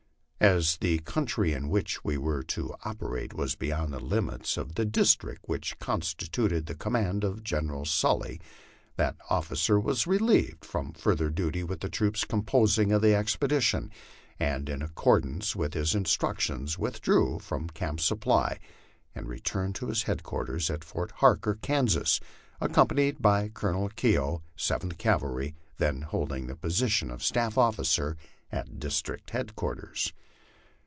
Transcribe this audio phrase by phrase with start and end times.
[0.43, 4.85] As the country in which we were to operate was beyond the limits of the
[4.87, 8.41] district which constituted the command of General Sulty,
[8.95, 13.91] that officer was relieved from further duty with the troops composing the expedition,
[14.39, 18.57] and in accordance with his instructions withdrew from Camp Supply
[19.13, 22.19] and returned to his headquarters at Fort Harker, Kansas,
[22.59, 28.17] accompanied by Colonel Keogh, Seventh Cavalry, then holding the position of staff officer
[28.51, 30.13] at district headquarters.